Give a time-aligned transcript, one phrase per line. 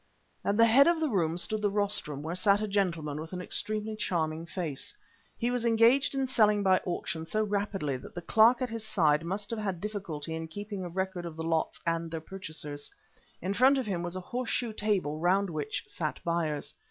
[0.43, 3.39] At the head of the room stood the rostrum, where sat a gentleman with an
[3.39, 4.97] extremely charming face.
[5.37, 9.23] He was engaged in selling by auction so rapidly that the clerk at his side
[9.23, 12.89] must have had difficulty in keeping a record of the lots and their purchasers.
[13.43, 16.73] In front of him was a horseshoe table, round which sat buyers.